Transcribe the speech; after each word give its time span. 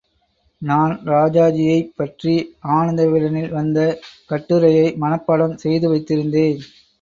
நான் 0.61 0.93
ராஜாஜியைப் 1.05 1.91
பற்றி 1.95 2.33
ஆனந்தவிகடனில் 2.69 3.51
வந்த 3.51 3.85
கட்டுரையை 4.27 4.87
மனப்பாடம் 5.01 5.55
செய்து 5.57 5.93
வைத்திருந்தேன். 5.93 6.59